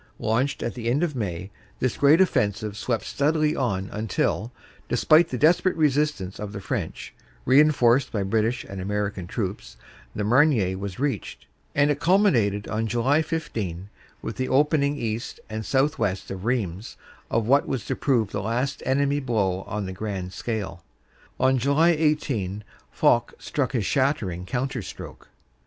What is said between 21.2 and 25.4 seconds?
On July 18 Foch struck his shattering counter stroke.